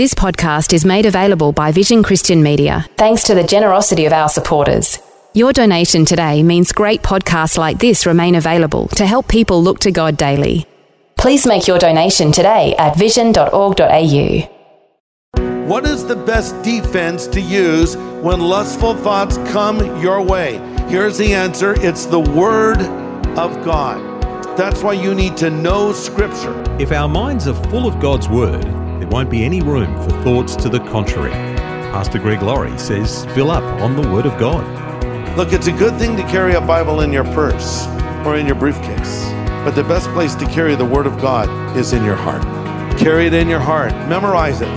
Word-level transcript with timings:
This 0.00 0.14
podcast 0.14 0.72
is 0.72 0.86
made 0.86 1.04
available 1.04 1.52
by 1.52 1.72
Vision 1.72 2.02
Christian 2.02 2.42
Media, 2.42 2.86
thanks 2.96 3.22
to 3.24 3.34
the 3.34 3.44
generosity 3.44 4.06
of 4.06 4.14
our 4.14 4.30
supporters. 4.30 4.98
Your 5.34 5.52
donation 5.52 6.06
today 6.06 6.42
means 6.42 6.72
great 6.72 7.02
podcasts 7.02 7.58
like 7.58 7.78
this 7.80 8.06
remain 8.06 8.34
available 8.34 8.88
to 8.96 9.04
help 9.04 9.28
people 9.28 9.62
look 9.62 9.78
to 9.80 9.90
God 9.90 10.16
daily. 10.16 10.66
Please 11.18 11.46
make 11.46 11.66
your 11.66 11.78
donation 11.78 12.32
today 12.32 12.74
at 12.78 12.96
vision.org.au. 12.96 14.40
What 15.66 15.84
is 15.84 16.06
the 16.06 16.16
best 16.16 16.62
defense 16.62 17.26
to 17.26 17.40
use 17.42 17.98
when 18.24 18.40
lustful 18.40 18.94
thoughts 18.94 19.36
come 19.52 20.00
your 20.00 20.22
way? 20.22 20.56
Here's 20.88 21.18
the 21.18 21.34
answer 21.34 21.74
it's 21.84 22.06
the 22.06 22.20
Word 22.20 22.80
of 23.38 23.62
God. 23.66 24.00
That's 24.56 24.82
why 24.82 24.94
you 24.94 25.14
need 25.14 25.36
to 25.36 25.50
know 25.50 25.92
Scripture. 25.92 26.58
If 26.80 26.90
our 26.90 27.06
minds 27.06 27.46
are 27.46 27.64
full 27.68 27.86
of 27.86 28.00
God's 28.00 28.30
Word, 28.30 28.64
there 28.64 28.89
won't 29.10 29.28
be 29.28 29.44
any 29.44 29.60
room 29.60 29.92
for 30.04 30.10
thoughts 30.22 30.54
to 30.54 30.68
the 30.68 30.78
contrary. 30.78 31.32
Pastor 31.92 32.20
Greg 32.20 32.42
Laurie 32.42 32.78
says, 32.78 33.24
fill 33.34 33.50
up 33.50 33.64
on 33.82 34.00
the 34.00 34.08
Word 34.08 34.24
of 34.24 34.38
God. 34.38 34.64
Look, 35.36 35.52
it's 35.52 35.66
a 35.66 35.72
good 35.72 35.98
thing 35.98 36.16
to 36.16 36.22
carry 36.24 36.54
a 36.54 36.60
Bible 36.60 37.00
in 37.00 37.12
your 37.12 37.24
purse 37.24 37.86
or 38.24 38.36
in 38.36 38.46
your 38.46 38.54
briefcase, 38.54 39.24
but 39.64 39.72
the 39.72 39.82
best 39.82 40.08
place 40.10 40.36
to 40.36 40.46
carry 40.46 40.76
the 40.76 40.84
Word 40.84 41.06
of 41.06 41.20
God 41.20 41.76
is 41.76 41.92
in 41.92 42.04
your 42.04 42.14
heart. 42.14 42.42
Carry 42.98 43.26
it 43.26 43.34
in 43.34 43.48
your 43.48 43.58
heart, 43.58 43.92
memorize 44.08 44.60
it. 44.60 44.68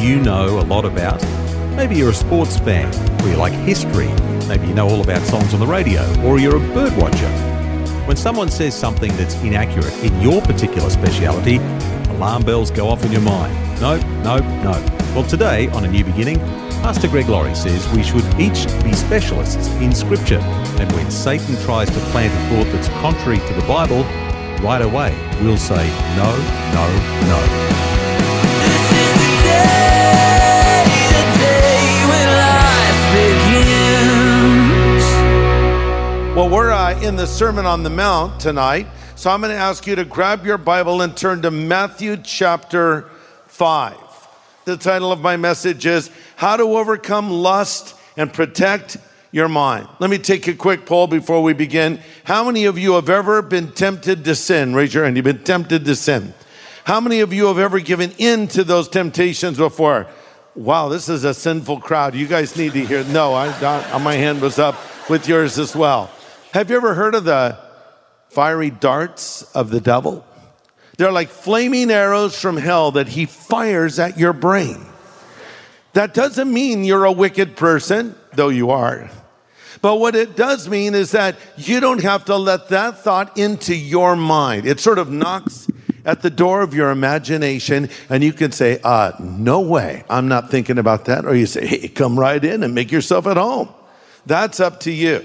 You 0.00 0.20
know 0.20 0.60
a 0.60 0.62
lot 0.62 0.84
about? 0.84 1.22
Maybe 1.76 1.96
you're 1.96 2.10
a 2.10 2.14
sports 2.14 2.58
fan, 2.58 2.92
or 3.22 3.28
you 3.28 3.36
like 3.36 3.52
history. 3.52 4.08
Maybe 4.46 4.68
you 4.68 4.74
know 4.74 4.88
all 4.88 5.02
about 5.02 5.22
songs 5.22 5.54
on 5.54 5.60
the 5.60 5.66
radio, 5.66 6.02
or 6.22 6.38
you're 6.38 6.56
a 6.56 6.74
bird 6.74 6.96
watcher. 6.96 7.28
When 8.06 8.16
someone 8.16 8.48
says 8.48 8.74
something 8.74 9.14
that's 9.16 9.34
inaccurate 9.42 9.92
in 10.04 10.20
your 10.20 10.40
particular 10.42 10.90
speciality, 10.90 11.56
alarm 12.10 12.44
bells 12.44 12.70
go 12.70 12.88
off 12.88 13.04
in 13.04 13.12
your 13.12 13.20
mind. 13.20 13.52
No, 13.80 13.96
no, 14.22 14.38
no. 14.62 14.72
Well, 15.14 15.24
today 15.24 15.68
on 15.70 15.84
A 15.84 15.88
New 15.88 16.04
Beginning, 16.04 16.38
Pastor 16.82 17.08
Greg 17.08 17.28
Laurie 17.28 17.54
says 17.54 17.88
we 17.94 18.02
should 18.02 18.24
each 18.40 18.66
be 18.84 18.92
specialists 18.92 19.68
in 19.80 19.92
Scripture. 19.92 20.40
And 20.78 20.90
when 20.92 21.10
Satan 21.10 21.56
tries 21.62 21.90
to 21.90 21.98
plant 22.10 22.32
a 22.32 22.54
thought 22.54 22.72
that's 22.72 22.88
contrary 23.00 23.38
to 23.38 23.54
the 23.54 23.66
Bible, 23.66 24.04
right 24.62 24.82
away 24.82 25.14
we'll 25.42 25.56
say 25.56 25.86
no, 26.16 26.36
no, 26.72 26.86
no. 27.26 27.78
Uh, 36.88 37.00
in 37.02 37.16
the 37.16 37.26
Sermon 37.26 37.66
on 37.66 37.82
the 37.82 37.90
Mount 37.90 38.40
tonight, 38.40 38.86
so 39.14 39.30
I'm 39.30 39.42
going 39.42 39.52
to 39.52 39.58
ask 39.58 39.86
you 39.86 39.94
to 39.96 40.06
grab 40.06 40.46
your 40.46 40.56
Bible 40.56 41.02
and 41.02 41.14
turn 41.14 41.42
to 41.42 41.50
Matthew 41.50 42.16
chapter 42.16 43.10
5. 43.48 43.94
The 44.64 44.78
title 44.78 45.12
of 45.12 45.20
my 45.20 45.36
message 45.36 45.84
is 45.84 46.10
How 46.36 46.56
to 46.56 46.62
Overcome 46.62 47.30
Lust 47.30 47.94
and 48.16 48.32
Protect 48.32 48.96
Your 49.32 49.48
Mind. 49.48 49.86
Let 49.98 50.08
me 50.08 50.16
take 50.16 50.48
a 50.48 50.54
quick 50.54 50.86
poll 50.86 51.06
before 51.06 51.42
we 51.42 51.52
begin. 51.52 52.00
How 52.24 52.44
many 52.44 52.64
of 52.64 52.78
you 52.78 52.94
have 52.94 53.10
ever 53.10 53.42
been 53.42 53.70
tempted 53.72 54.24
to 54.24 54.34
sin? 54.34 54.74
Raise 54.74 54.94
your 54.94 55.04
hand. 55.04 55.16
You've 55.16 55.24
been 55.24 55.44
tempted 55.44 55.84
to 55.84 55.94
sin. 55.94 56.32
How 56.84 57.00
many 57.00 57.20
of 57.20 57.34
you 57.34 57.48
have 57.48 57.58
ever 57.58 57.80
given 57.80 58.12
in 58.16 58.48
to 58.48 58.64
those 58.64 58.88
temptations 58.88 59.58
before? 59.58 60.06
Wow, 60.54 60.88
this 60.88 61.10
is 61.10 61.24
a 61.24 61.34
sinful 61.34 61.80
crowd. 61.80 62.14
You 62.14 62.26
guys 62.26 62.56
need 62.56 62.72
to 62.72 62.82
hear. 62.82 63.04
No, 63.04 63.34
I, 63.34 63.48
I, 63.92 63.98
my 63.98 64.14
hand 64.14 64.40
was 64.40 64.58
up 64.58 64.74
with 65.10 65.28
yours 65.28 65.58
as 65.58 65.76
well. 65.76 66.10
Have 66.52 66.70
you 66.70 66.76
ever 66.76 66.94
heard 66.94 67.14
of 67.14 67.24
the 67.24 67.58
fiery 68.30 68.70
darts 68.70 69.42
of 69.54 69.70
the 69.70 69.80
devil? 69.80 70.24
They're 70.96 71.12
like 71.12 71.28
flaming 71.28 71.90
arrows 71.90 72.40
from 72.40 72.56
hell 72.56 72.92
that 72.92 73.08
he 73.08 73.26
fires 73.26 73.98
at 73.98 74.18
your 74.18 74.32
brain. 74.32 74.84
That 75.92 76.14
doesn't 76.14 76.50
mean 76.50 76.84
you're 76.84 77.04
a 77.04 77.12
wicked 77.12 77.56
person, 77.56 78.14
though 78.32 78.48
you 78.48 78.70
are. 78.70 79.10
But 79.82 79.96
what 79.96 80.16
it 80.16 80.36
does 80.36 80.68
mean 80.68 80.94
is 80.94 81.12
that 81.12 81.36
you 81.56 81.80
don't 81.80 82.02
have 82.02 82.24
to 82.26 82.36
let 82.36 82.70
that 82.70 82.98
thought 82.98 83.36
into 83.36 83.74
your 83.74 84.16
mind. 84.16 84.66
It 84.66 84.80
sort 84.80 84.98
of 84.98 85.10
knocks 85.10 85.68
at 86.04 86.22
the 86.22 86.30
door 86.30 86.62
of 86.62 86.72
your 86.72 86.90
imagination, 86.90 87.90
and 88.08 88.24
you 88.24 88.32
can 88.32 88.52
say, 88.52 88.80
uh, 88.82 89.12
No 89.20 89.60
way, 89.60 90.02
I'm 90.08 90.28
not 90.28 90.50
thinking 90.50 90.78
about 90.78 91.04
that. 91.04 91.26
Or 91.26 91.34
you 91.34 91.46
say, 91.46 91.66
Hey, 91.66 91.88
come 91.88 92.18
right 92.18 92.42
in 92.42 92.62
and 92.62 92.74
make 92.74 92.90
yourself 92.90 93.26
at 93.26 93.36
home. 93.36 93.68
That's 94.26 94.60
up 94.60 94.80
to 94.80 94.90
you. 94.90 95.24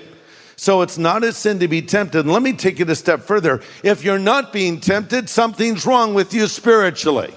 So 0.63 0.81
it's 0.81 0.97
not 0.97 1.25
a 1.25 1.33
sin 1.33 1.59
to 1.59 1.67
be 1.67 1.81
tempted. 1.81 2.25
Let 2.25 2.41
me 2.41 2.53
take 2.53 2.79
it 2.79 2.89
a 2.89 2.95
step 2.95 3.19
further. 3.19 3.61
If 3.83 4.01
you're 4.01 4.17
not 4.17 4.53
being 4.53 4.79
tempted, 4.79 5.27
something's 5.27 5.85
wrong 5.85 6.13
with 6.13 6.33
you 6.33 6.47
spiritually. 6.47 7.33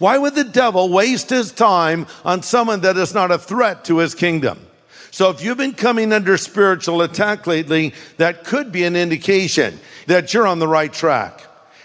Why 0.00 0.18
would 0.18 0.34
the 0.34 0.42
devil 0.42 0.88
waste 0.88 1.30
his 1.30 1.52
time 1.52 2.08
on 2.24 2.42
someone 2.42 2.80
that 2.80 2.96
is 2.96 3.14
not 3.14 3.30
a 3.30 3.38
threat 3.38 3.84
to 3.84 3.98
his 3.98 4.16
kingdom? 4.16 4.58
So 5.12 5.30
if 5.30 5.40
you've 5.40 5.56
been 5.56 5.74
coming 5.74 6.12
under 6.12 6.36
spiritual 6.36 7.00
attack 7.02 7.46
lately, 7.46 7.94
that 8.16 8.42
could 8.42 8.72
be 8.72 8.82
an 8.82 8.96
indication 8.96 9.78
that 10.08 10.34
you're 10.34 10.48
on 10.48 10.58
the 10.58 10.66
right 10.66 10.92
track 10.92 11.42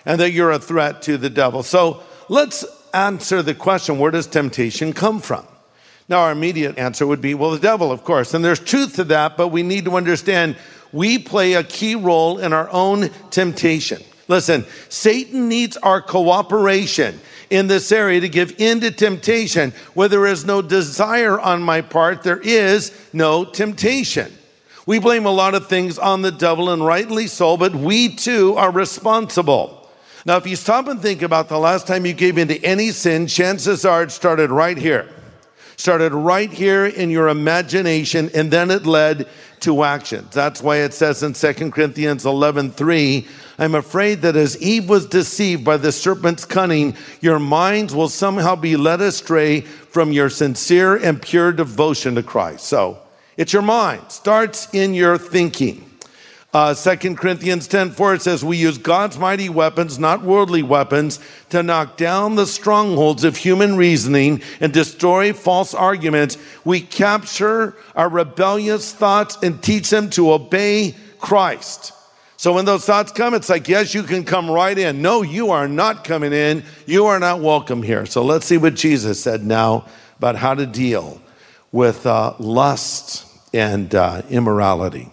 and 0.07 0.19
that 0.19 0.31
you're 0.31 0.49
a 0.49 0.57
threat 0.57 1.03
to 1.03 1.19
the 1.19 1.29
devil. 1.29 1.61
So 1.61 2.01
let's 2.29 2.65
answer 2.95 3.43
the 3.43 3.53
question 3.53 3.99
where 3.99 4.09
does 4.09 4.25
temptation 4.25 4.91
come 4.91 5.19
from? 5.19 5.45
Now, 6.09 6.21
our 6.21 6.31
immediate 6.31 6.77
answer 6.77 7.07
would 7.07 7.21
be, 7.21 7.33
well, 7.33 7.51
the 7.51 7.59
devil, 7.59 7.91
of 7.91 8.03
course. 8.03 8.33
And 8.33 8.43
there's 8.43 8.59
truth 8.59 8.95
to 8.95 9.03
that, 9.05 9.37
but 9.37 9.47
we 9.47 9.63
need 9.63 9.85
to 9.85 9.95
understand 9.95 10.57
we 10.91 11.17
play 11.17 11.53
a 11.53 11.63
key 11.63 11.95
role 11.95 12.37
in 12.37 12.53
our 12.53 12.69
own 12.69 13.09
temptation. 13.29 14.01
Listen, 14.27 14.65
Satan 14.89 15.47
needs 15.49 15.77
our 15.77 16.01
cooperation 16.01 17.19
in 17.49 17.67
this 17.67 17.91
area 17.91 18.21
to 18.21 18.29
give 18.29 18.59
in 18.59 18.79
to 18.81 18.91
temptation. 18.91 19.73
Where 19.93 20.07
there 20.07 20.25
is 20.25 20.45
no 20.45 20.61
desire 20.61 21.39
on 21.39 21.61
my 21.61 21.81
part, 21.81 22.23
there 22.23 22.39
is 22.39 22.97
no 23.13 23.45
temptation. 23.45 24.31
We 24.85 24.99
blame 24.99 25.25
a 25.25 25.31
lot 25.31 25.53
of 25.53 25.67
things 25.67 25.99
on 25.99 26.21
the 26.21 26.31
devil, 26.31 26.69
and 26.69 26.83
rightly 26.83 27.27
so, 27.27 27.55
but 27.55 27.75
we 27.75 28.15
too 28.15 28.55
are 28.55 28.71
responsible. 28.71 29.89
Now, 30.25 30.37
if 30.37 30.47
you 30.47 30.55
stop 30.55 30.87
and 30.87 31.01
think 31.01 31.21
about 31.21 31.49
the 31.49 31.59
last 31.59 31.87
time 31.87 32.05
you 32.05 32.13
gave 32.13 32.37
in 32.37 32.47
to 32.47 32.63
any 32.63 32.91
sin, 32.91 33.27
chances 33.27 33.85
are 33.85 34.03
it 34.03 34.11
started 34.11 34.49
right 34.49 34.77
here 34.77 35.07
started 35.81 36.13
right 36.13 36.51
here 36.53 36.85
in 36.85 37.09
your 37.09 37.27
imagination 37.27 38.29
and 38.35 38.51
then 38.51 38.69
it 38.69 38.85
led 38.85 39.27
to 39.61 39.83
actions. 39.83 40.33
That's 40.33 40.61
why 40.61 40.77
it 40.77 40.93
says 40.93 41.23
in 41.23 41.33
2 41.33 41.71
Corinthians 41.71 42.25
11 42.25 42.71
3, 42.71 43.27
I'm 43.57 43.75
afraid 43.75 44.21
that 44.21 44.35
as 44.35 44.61
Eve 44.61 44.87
was 44.87 45.07
deceived 45.07 45.65
by 45.65 45.77
the 45.77 45.91
serpent's 45.91 46.45
cunning, 46.45 46.95
your 47.19 47.39
minds 47.39 47.93
will 47.93 48.09
somehow 48.09 48.55
be 48.55 48.75
led 48.77 49.01
astray 49.01 49.61
from 49.61 50.11
your 50.11 50.29
sincere 50.29 50.95
and 50.95 51.21
pure 51.21 51.51
devotion 51.51 52.15
to 52.15 52.23
Christ. 52.23 52.65
So 52.65 52.99
it's 53.35 53.53
your 53.53 53.61
mind, 53.61 54.11
starts 54.11 54.71
in 54.73 54.93
your 54.93 55.17
thinking. 55.17 55.90
Uh, 56.53 56.73
2 56.73 57.15
Corinthians 57.15 57.65
10 57.65 57.91
4 57.91 58.15
it 58.15 58.21
says, 58.21 58.43
We 58.43 58.57
use 58.57 58.77
God's 58.77 59.17
mighty 59.17 59.47
weapons, 59.47 59.97
not 59.97 60.21
worldly 60.21 60.63
weapons, 60.63 61.19
to 61.49 61.63
knock 61.63 61.95
down 61.95 62.35
the 62.35 62.45
strongholds 62.45 63.23
of 63.23 63.37
human 63.37 63.77
reasoning 63.77 64.41
and 64.59 64.73
destroy 64.73 65.31
false 65.31 65.73
arguments. 65.73 66.37
We 66.65 66.81
capture 66.81 67.77
our 67.95 68.09
rebellious 68.09 68.91
thoughts 68.91 69.37
and 69.41 69.63
teach 69.63 69.89
them 69.89 70.09
to 70.11 70.33
obey 70.33 70.95
Christ. 71.19 71.93
So 72.35 72.51
when 72.53 72.65
those 72.65 72.85
thoughts 72.85 73.13
come, 73.13 73.33
it's 73.33 73.49
like, 73.49 73.69
yes, 73.69 73.93
you 73.93 74.03
can 74.03 74.25
come 74.25 74.49
right 74.49 74.77
in. 74.77 75.01
No, 75.01 75.21
you 75.21 75.51
are 75.51 75.69
not 75.69 76.03
coming 76.03 76.33
in. 76.33 76.63
You 76.85 77.05
are 77.05 77.19
not 77.19 77.39
welcome 77.39 77.81
here. 77.81 78.05
So 78.05 78.25
let's 78.25 78.45
see 78.45 78.57
what 78.57 78.73
Jesus 78.75 79.23
said 79.23 79.45
now 79.45 79.85
about 80.17 80.35
how 80.35 80.55
to 80.55 80.65
deal 80.65 81.21
with 81.71 82.05
uh, 82.05 82.33
lust 82.39 83.25
and 83.53 83.93
uh, 83.95 84.23
immorality 84.29 85.11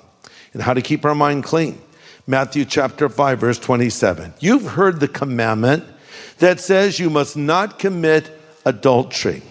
and 0.59 0.65
how 0.65 0.75
to 0.75 0.83
keep 0.83 1.05
our 1.05 1.15
mind 1.15 1.45
clean. 1.45 1.81
Matthew 2.27 2.65
chapter 2.65 3.09
5, 3.09 3.39
verse 3.39 3.61
27. 3.61 4.35
You've 4.41 4.71
heard 4.71 4.99
the 4.99 5.07
commandment 5.07 5.85
that 6.41 6.59
says 6.59 6.99
you 6.99 7.11
must 7.11 7.37
not 7.37 7.79
commit 7.79 8.37
adultery. 8.67 9.43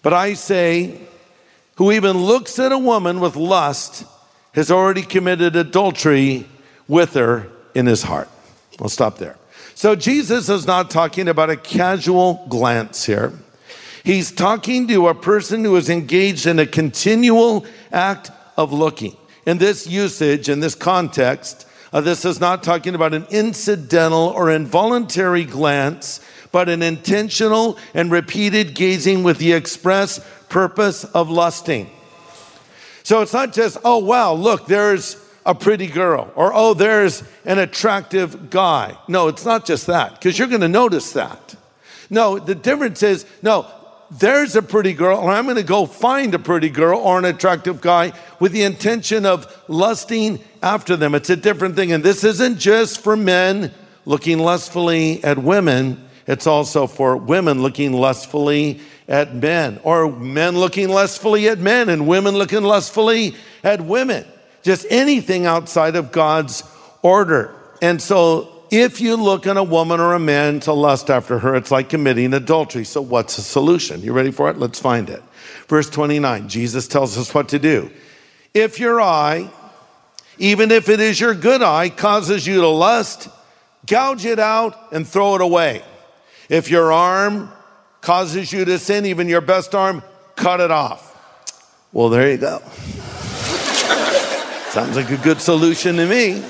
But 0.00 0.14
I 0.14 0.32
say, 0.32 1.02
who 1.74 1.92
even 1.92 2.16
looks 2.16 2.58
at 2.58 2.72
a 2.72 2.78
woman 2.78 3.20
with 3.20 3.36
lust 3.36 4.06
has 4.54 4.70
already 4.70 5.02
committed 5.02 5.54
adultery 5.54 6.46
with 6.88 7.12
her 7.12 7.46
in 7.74 7.84
his 7.84 8.04
heart. 8.04 8.30
I'll 8.80 8.88
stop 8.88 9.18
there. 9.18 9.36
So 9.74 9.94
Jesus 9.94 10.48
is 10.48 10.66
not 10.66 10.90
talking 10.90 11.28
about 11.28 11.50
a 11.50 11.56
casual 11.56 12.46
glance 12.48 13.04
here. 13.04 13.34
He's 14.02 14.32
talking 14.32 14.88
to 14.88 15.08
a 15.08 15.14
person 15.14 15.62
who 15.62 15.76
is 15.76 15.90
engaged 15.90 16.46
in 16.46 16.58
a 16.58 16.64
continual 16.64 17.66
act 17.92 18.30
of 18.56 18.72
looking. 18.72 19.14
In 19.48 19.56
this 19.56 19.86
usage, 19.86 20.50
in 20.50 20.60
this 20.60 20.74
context, 20.74 21.66
uh, 21.90 22.02
this 22.02 22.26
is 22.26 22.38
not 22.38 22.62
talking 22.62 22.94
about 22.94 23.14
an 23.14 23.26
incidental 23.30 24.28
or 24.36 24.50
involuntary 24.50 25.46
glance, 25.46 26.20
but 26.52 26.68
an 26.68 26.82
intentional 26.82 27.78
and 27.94 28.10
repeated 28.12 28.74
gazing 28.74 29.22
with 29.22 29.38
the 29.38 29.54
express 29.54 30.20
purpose 30.50 31.04
of 31.04 31.30
lusting. 31.30 31.88
So 33.04 33.22
it's 33.22 33.32
not 33.32 33.54
just, 33.54 33.78
oh, 33.86 33.96
wow, 33.96 34.34
look, 34.34 34.66
there's 34.66 35.16
a 35.46 35.54
pretty 35.54 35.86
girl, 35.86 36.30
or 36.34 36.52
oh, 36.52 36.74
there's 36.74 37.22
an 37.46 37.58
attractive 37.58 38.50
guy. 38.50 38.98
No, 39.08 39.28
it's 39.28 39.46
not 39.46 39.64
just 39.64 39.86
that, 39.86 40.12
because 40.12 40.38
you're 40.38 40.48
going 40.48 40.60
to 40.60 40.68
notice 40.68 41.12
that. 41.12 41.56
No, 42.10 42.38
the 42.38 42.54
difference 42.54 43.02
is, 43.02 43.24
no, 43.40 43.66
there's 44.10 44.56
a 44.56 44.62
pretty 44.62 44.94
girl, 44.94 45.20
and 45.20 45.30
I'm 45.30 45.44
going 45.44 45.56
to 45.56 45.62
go 45.62 45.84
find 45.84 46.34
a 46.34 46.38
pretty 46.38 46.70
girl 46.70 46.98
or 46.98 47.18
an 47.18 47.24
attractive 47.24 47.80
guy 47.80 48.12
with 48.40 48.52
the 48.52 48.62
intention 48.62 49.26
of 49.26 49.62
lusting 49.68 50.40
after 50.62 50.96
them. 50.96 51.14
It's 51.14 51.30
a 51.30 51.36
different 51.36 51.76
thing. 51.76 51.92
And 51.92 52.02
this 52.02 52.24
isn't 52.24 52.58
just 52.58 53.00
for 53.00 53.16
men 53.16 53.72
looking 54.06 54.38
lustfully 54.38 55.22
at 55.22 55.38
women, 55.38 56.08
it's 56.26 56.46
also 56.46 56.86
for 56.86 57.16
women 57.16 57.62
looking 57.62 57.92
lustfully 57.92 58.80
at 59.06 59.34
men, 59.34 59.80
or 59.82 60.10
men 60.10 60.58
looking 60.58 60.88
lustfully 60.88 61.48
at 61.48 61.58
men, 61.58 61.88
and 61.88 62.06
women 62.06 62.34
looking 62.34 62.62
lustfully 62.62 63.34
at 63.64 63.80
women. 63.80 64.24
Just 64.62 64.86
anything 64.90 65.46
outside 65.46 65.96
of 65.96 66.12
God's 66.12 66.62
order. 67.02 67.54
And 67.80 68.00
so 68.00 68.57
if 68.70 69.00
you 69.00 69.16
look 69.16 69.46
at 69.46 69.56
a 69.56 69.62
woman 69.62 70.00
or 70.00 70.12
a 70.14 70.18
man 70.18 70.60
to 70.60 70.72
lust 70.72 71.10
after 71.10 71.38
her, 71.38 71.54
it's 71.54 71.70
like 71.70 71.88
committing 71.88 72.34
adultery. 72.34 72.84
So, 72.84 73.00
what's 73.00 73.36
the 73.36 73.42
solution? 73.42 74.02
You 74.02 74.12
ready 74.12 74.30
for 74.30 74.50
it? 74.50 74.58
Let's 74.58 74.80
find 74.80 75.08
it. 75.08 75.22
Verse 75.68 75.88
29, 75.88 76.48
Jesus 76.48 76.88
tells 76.88 77.16
us 77.16 77.34
what 77.34 77.48
to 77.50 77.58
do. 77.58 77.90
If 78.54 78.78
your 78.78 79.00
eye, 79.00 79.50
even 80.38 80.70
if 80.70 80.88
it 80.88 81.00
is 81.00 81.20
your 81.20 81.34
good 81.34 81.62
eye, 81.62 81.88
causes 81.88 82.46
you 82.46 82.60
to 82.60 82.68
lust, 82.68 83.28
gouge 83.86 84.24
it 84.24 84.38
out 84.38 84.92
and 84.92 85.06
throw 85.06 85.34
it 85.34 85.40
away. 85.40 85.82
If 86.48 86.70
your 86.70 86.92
arm 86.92 87.50
causes 88.00 88.52
you 88.52 88.64
to 88.64 88.78
sin, 88.78 89.06
even 89.06 89.28
your 89.28 89.40
best 89.40 89.74
arm, 89.74 90.02
cut 90.36 90.60
it 90.60 90.70
off. 90.70 91.04
Well, 91.92 92.08
there 92.08 92.30
you 92.30 92.38
go. 92.38 92.58
Sounds 94.70 94.96
like 94.96 95.10
a 95.10 95.16
good 95.16 95.40
solution 95.40 95.96
to 95.96 96.06
me. 96.06 96.42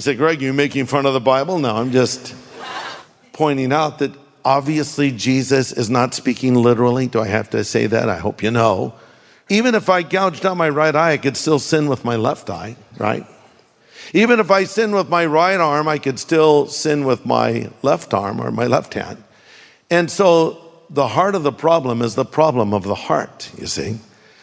You 0.00 0.02
say, 0.02 0.14
Greg, 0.14 0.40
you're 0.40 0.54
making 0.54 0.86
fun 0.86 1.04
of 1.04 1.12
the 1.12 1.20
Bible? 1.20 1.58
No, 1.58 1.76
I'm 1.76 1.90
just 1.92 2.34
pointing 3.34 3.70
out 3.70 3.98
that 3.98 4.10
obviously 4.42 5.10
Jesus 5.10 5.72
is 5.72 5.90
not 5.90 6.14
speaking 6.14 6.54
literally. 6.54 7.06
Do 7.06 7.20
I 7.20 7.26
have 7.26 7.50
to 7.50 7.62
say 7.64 7.86
that? 7.86 8.08
I 8.08 8.16
hope 8.16 8.42
you 8.42 8.50
know. 8.50 8.94
Even 9.50 9.74
if 9.74 9.90
I 9.90 10.02
gouged 10.02 10.46
out 10.46 10.56
my 10.56 10.70
right 10.70 10.96
eye, 10.96 11.12
I 11.12 11.16
could 11.18 11.36
still 11.36 11.58
sin 11.58 11.86
with 11.86 12.02
my 12.02 12.16
left 12.16 12.48
eye, 12.48 12.76
right? 12.96 13.26
Even 14.14 14.40
if 14.40 14.50
I 14.50 14.64
sin 14.64 14.92
with 14.92 15.10
my 15.10 15.26
right 15.26 15.60
arm, 15.60 15.86
I 15.86 15.98
could 15.98 16.18
still 16.18 16.66
sin 16.66 17.04
with 17.04 17.26
my 17.26 17.68
left 17.82 18.14
arm 18.14 18.40
or 18.40 18.50
my 18.50 18.68
left 18.68 18.94
hand. 18.94 19.22
And 19.90 20.10
so 20.10 20.62
the 20.88 21.08
heart 21.08 21.34
of 21.34 21.42
the 21.42 21.52
problem 21.52 22.00
is 22.00 22.14
the 22.14 22.24
problem 22.24 22.72
of 22.72 22.84
the 22.84 22.94
heart, 22.94 23.50
you 23.58 23.66
see. 23.66 23.98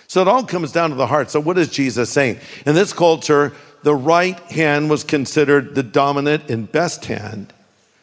So 0.06 0.22
it 0.22 0.28
all 0.28 0.44
comes 0.44 0.72
down 0.72 0.92
to 0.92 0.96
the 0.96 1.08
heart. 1.08 1.32
So 1.32 1.40
what 1.40 1.58
is 1.58 1.68
Jesus 1.68 2.12
saying? 2.12 2.40
In 2.68 2.76
this 2.76 2.94
culture, 2.94 3.54
the 3.88 3.96
right 3.96 4.38
hand 4.52 4.90
was 4.90 5.06
considered 5.06 5.74
the 5.74 5.82
dominant 5.82 6.50
and 6.50 6.70
best 6.70 7.06
hand. 7.06 7.54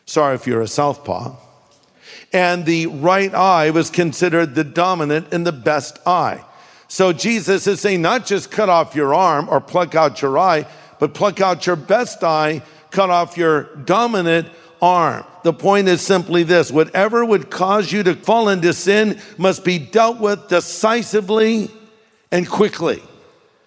Sorry 0.06 0.34
if 0.34 0.46
you're 0.46 0.62
a 0.62 0.66
southpaw. 0.66 1.36
And 2.32 2.64
the 2.64 2.86
right 2.86 3.34
eye 3.34 3.68
was 3.68 3.90
considered 3.90 4.54
the 4.54 4.64
dominant 4.64 5.26
and 5.30 5.46
the 5.46 5.52
best 5.52 5.98
eye. 6.06 6.42
So 6.88 7.12
Jesus 7.12 7.66
is 7.66 7.82
saying 7.82 8.00
not 8.00 8.24
just 8.24 8.50
cut 8.50 8.70
off 8.70 8.94
your 8.94 9.12
arm 9.12 9.46
or 9.50 9.60
pluck 9.60 9.94
out 9.94 10.22
your 10.22 10.38
eye, 10.38 10.66
but 11.00 11.12
pluck 11.12 11.42
out 11.42 11.66
your 11.66 11.76
best 11.76 12.24
eye, 12.24 12.62
cut 12.90 13.10
off 13.10 13.36
your 13.36 13.64
dominant 13.84 14.48
arm. 14.80 15.26
The 15.42 15.52
point 15.52 15.88
is 15.88 16.00
simply 16.00 16.44
this 16.44 16.70
whatever 16.70 17.26
would 17.26 17.50
cause 17.50 17.92
you 17.92 18.02
to 18.04 18.14
fall 18.14 18.48
into 18.48 18.72
sin 18.72 19.20
must 19.36 19.66
be 19.66 19.78
dealt 19.78 20.18
with 20.18 20.48
decisively 20.48 21.70
and 22.32 22.48
quickly. 22.48 23.02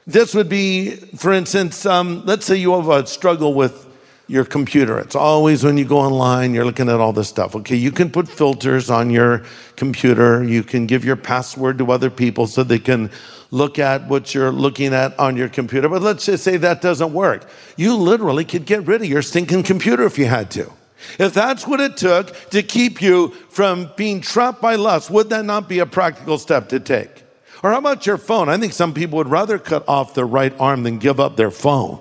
This 0.07 0.33
would 0.33 0.47
be, 0.47 0.91
for 0.91 1.33
instance, 1.33 1.85
um, 1.85 2.23
let's 2.25 2.45
say 2.45 2.55
you 2.55 2.71
have 2.71 2.87
a 2.87 3.05
struggle 3.05 3.53
with 3.53 3.85
your 4.27 4.45
computer. 4.45 4.97
It's 4.99 5.15
always 5.15 5.65
when 5.65 5.77
you 5.77 5.83
go 5.83 5.97
online, 5.97 6.53
you're 6.53 6.63
looking 6.63 6.87
at 6.87 7.01
all 7.01 7.11
this 7.11 7.27
stuff. 7.27 7.57
Okay, 7.57 7.75
you 7.75 7.91
can 7.91 8.09
put 8.09 8.29
filters 8.29 8.89
on 8.89 9.09
your 9.09 9.43
computer. 9.75 10.45
You 10.45 10.63
can 10.63 10.85
give 10.85 11.03
your 11.03 11.17
password 11.17 11.77
to 11.79 11.91
other 11.91 12.09
people 12.09 12.47
so 12.47 12.63
they 12.63 12.79
can 12.79 13.11
look 13.51 13.79
at 13.79 14.07
what 14.07 14.33
you're 14.33 14.51
looking 14.51 14.93
at 14.93 15.17
on 15.19 15.35
your 15.35 15.49
computer. 15.49 15.89
But 15.89 16.01
let's 16.01 16.25
just 16.25 16.41
say 16.41 16.55
that 16.55 16.81
doesn't 16.81 17.11
work. 17.11 17.45
You 17.75 17.97
literally 17.97 18.45
could 18.45 18.65
get 18.65 18.87
rid 18.87 19.01
of 19.01 19.07
your 19.07 19.21
stinking 19.21 19.63
computer 19.63 20.03
if 20.03 20.17
you 20.17 20.25
had 20.25 20.49
to. 20.51 20.71
If 21.19 21.33
that's 21.33 21.67
what 21.67 21.81
it 21.81 21.97
took 21.97 22.33
to 22.51 22.63
keep 22.63 23.01
you 23.01 23.29
from 23.49 23.91
being 23.97 24.21
trapped 24.21 24.61
by 24.61 24.75
lust, 24.75 25.09
would 25.09 25.29
that 25.31 25.43
not 25.43 25.67
be 25.67 25.79
a 25.79 25.85
practical 25.85 26.37
step 26.37 26.69
to 26.69 26.79
take? 26.79 27.26
Or 27.63 27.71
how 27.71 27.79
about 27.79 28.05
your 28.05 28.17
phone? 28.17 28.49
I 28.49 28.57
think 28.57 28.73
some 28.73 28.93
people 28.93 29.17
would 29.17 29.29
rather 29.29 29.57
cut 29.57 29.87
off 29.87 30.13
their 30.13 30.27
right 30.27 30.53
arm 30.59 30.83
than 30.83 30.99
give 30.99 31.19
up 31.19 31.35
their 31.35 31.51
phone. 31.51 31.99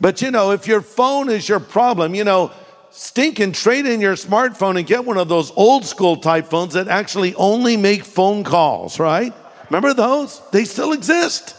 But 0.00 0.22
you 0.22 0.30
know, 0.30 0.52
if 0.52 0.66
your 0.66 0.80
phone 0.80 1.28
is 1.28 1.48
your 1.48 1.60
problem, 1.60 2.14
you 2.14 2.24
know, 2.24 2.52
stink 2.90 3.38
and 3.38 3.54
trade 3.54 3.86
in 3.86 4.00
your 4.00 4.14
smartphone 4.14 4.78
and 4.78 4.86
get 4.86 5.04
one 5.04 5.18
of 5.18 5.28
those 5.28 5.52
old 5.56 5.84
school 5.84 6.16
type 6.16 6.46
phones 6.46 6.74
that 6.74 6.88
actually 6.88 7.34
only 7.34 7.76
make 7.76 8.04
phone 8.04 8.44
calls, 8.44 8.98
right? 8.98 9.34
Remember 9.68 9.94
those? 9.94 10.40
They 10.50 10.64
still 10.64 10.92
exist. 10.92 11.56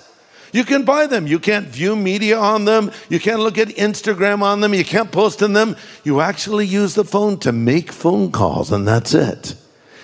You 0.54 0.66
can 0.66 0.84
buy 0.84 1.08
them. 1.08 1.28
You 1.28 1.40
can't 1.40 1.68
view 1.68 1.96
media 1.96 2.38
on 2.38 2.66
them. 2.66 2.92
You 3.10 3.20
can't 3.20 3.40
look 3.40 3.58
at 3.58 3.70
Instagram 3.70 4.42
on 4.42 4.60
them. 4.60 4.74
You 4.74 4.84
can't 4.84 5.12
post 5.12 5.42
in 5.42 5.54
them. 5.54 5.78
You 6.04 6.20
actually 6.20 6.66
use 6.66 6.94
the 6.94 7.06
phone 7.06 7.40
to 7.40 7.54
make 7.54 7.92
phone 7.92 8.32
calls, 8.32 8.72
and 8.72 8.86
that's 8.86 9.14
it. 9.14 9.56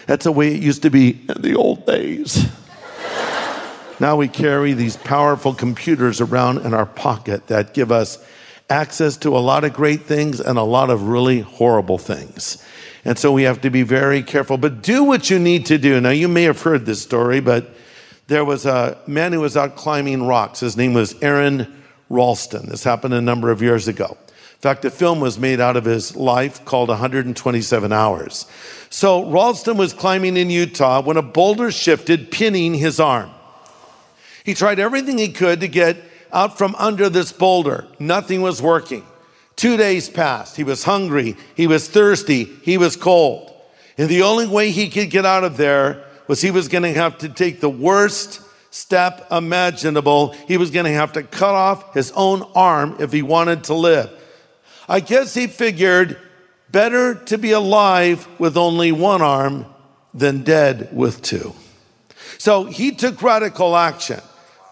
That's 0.05 0.23
the 0.23 0.31
way 0.31 0.55
it 0.55 0.61
used 0.61 0.83
to 0.83 0.89
be 0.89 1.19
in 1.27 1.41
the 1.41 1.55
old 1.55 1.85
days. 1.85 2.47
Now 3.99 4.15
we 4.15 4.27
carry 4.27 4.73
these 4.73 4.95
powerful 4.95 5.53
computers 5.53 6.21
around 6.21 6.59
in 6.59 6.73
our 6.73 6.85
pocket 6.85 7.47
that 7.47 7.73
give 7.73 7.91
us 7.91 8.23
access 8.69 9.17
to 9.17 9.35
a 9.35 9.39
lot 9.39 9.63
of 9.63 9.73
great 9.73 10.03
things 10.03 10.39
and 10.39 10.59
a 10.59 10.63
lot 10.63 10.89
of 10.89 11.07
really 11.07 11.39
horrible 11.39 11.97
things. 11.97 12.63
And 13.05 13.17
so 13.17 13.31
we 13.31 13.43
have 13.43 13.61
to 13.61 13.69
be 13.69 13.83
very 13.83 14.21
careful, 14.21 14.57
but 14.57 14.83
do 14.83 15.03
what 15.03 15.29
you 15.29 15.39
need 15.39 15.65
to 15.67 15.77
do. 15.77 15.99
Now, 16.01 16.09
you 16.09 16.27
may 16.27 16.43
have 16.43 16.61
heard 16.61 16.85
this 16.85 17.01
story, 17.01 17.39
but 17.39 17.73
there 18.27 18.43
was 18.43 18.65
a 18.65 18.97
man 19.07 19.31
who 19.33 19.39
was 19.39 19.55
out 19.55 19.75
climbing 19.77 20.23
rocks. 20.27 20.59
His 20.59 20.75
name 20.75 20.93
was 20.93 21.15
Aron 21.21 21.83
Ralston. 22.09 22.69
This 22.69 22.83
happened 22.83 23.13
a 23.13 23.21
number 23.21 23.49
of 23.49 23.61
years 23.61 23.87
ago. 23.87 24.17
In 24.29 24.61
fact, 24.61 24.83
a 24.85 24.91
film 24.91 25.21
was 25.21 25.39
made 25.39 25.61
out 25.61 25.77
of 25.77 25.85
his 25.85 26.15
life 26.15 26.65
called 26.65 26.89
127 26.89 27.91
Hours. 27.93 28.45
So 28.89 29.29
Ralston 29.29 29.77
was 29.77 29.93
climbing 29.93 30.35
in 30.35 30.49
Utah 30.49 31.01
when 31.01 31.15
a 31.15 31.21
boulder 31.21 31.71
shifted, 31.71 32.31
pinning 32.31 32.73
his 32.73 32.99
arm. 32.99 33.29
He 34.47 34.53
tried 34.53 34.79
everything 34.79 35.17
he 35.17 35.27
could 35.27 35.59
to 35.59 35.67
get 35.67 35.97
out 36.31 36.57
from 36.57 36.73
under 36.75 37.09
this 37.09 37.33
boulder. 37.33 37.85
Nothing 37.99 38.41
was 38.41 38.61
working. 38.61 39.05
Two 39.57 39.75
days 39.75 40.07
passed. 40.07 40.55
He 40.55 40.63
was 40.63 40.85
hungry. 40.85 41.35
He 41.53 41.67
was 41.67 41.89
thirsty. 41.89 42.45
He 42.45 42.77
was 42.77 42.95
cold. 42.95 43.53
And 43.97 44.07
the 44.07 44.21
only 44.21 44.47
way 44.47 44.71
he 44.71 44.89
could 44.89 45.09
get 45.09 45.25
out 45.25 45.43
of 45.43 45.57
there 45.57 46.05
was 46.29 46.39
he 46.39 46.49
was 46.49 46.69
going 46.69 46.83
to 46.83 46.93
have 46.93 47.17
to 47.17 47.27
take 47.27 47.59
the 47.59 47.69
worst 47.69 48.39
step 48.71 49.27
imaginable. 49.31 50.31
He 50.47 50.55
was 50.55 50.71
going 50.71 50.85
to 50.85 50.93
have 50.93 51.11
to 51.13 51.23
cut 51.23 51.53
off 51.53 51.93
his 51.93 52.13
own 52.15 52.41
arm 52.55 52.95
if 52.99 53.11
he 53.11 53.23
wanted 53.23 53.65
to 53.65 53.73
live. 53.73 54.09
I 54.87 55.01
guess 55.01 55.33
he 55.33 55.47
figured 55.47 56.17
better 56.71 57.15
to 57.15 57.37
be 57.37 57.51
alive 57.51 58.25
with 58.39 58.55
only 58.55 58.93
one 58.93 59.21
arm 59.21 59.65
than 60.13 60.43
dead 60.43 60.87
with 60.93 61.21
two. 61.21 61.53
So 62.37 62.63
he 62.63 62.91
took 62.91 63.21
radical 63.21 63.75
action, 63.75 64.21